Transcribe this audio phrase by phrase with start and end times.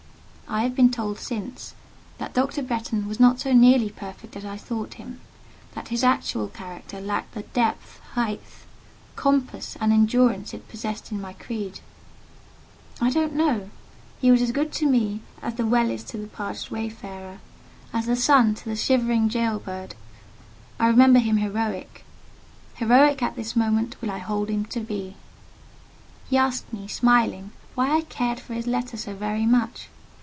[0.53, 1.75] I have been told since
[2.17, 2.61] that Dr.
[2.61, 5.21] Bretton was not nearly so perfect as I thought him:
[5.75, 8.41] that his actual character lacked the depth, height,
[9.15, 11.79] compass, and endurance it possessed in my creed.
[12.99, 13.69] I don't know:
[14.19, 18.17] he was as good to me as the well is to the parched wayfarer—as the
[18.17, 19.95] sun to the shivering jailbird.
[20.81, 22.03] I remember him heroic.
[22.75, 25.15] Heroic at this moment will I hold him to be.
[26.29, 29.87] He asked me, smiling, why I cared for his letter so very much.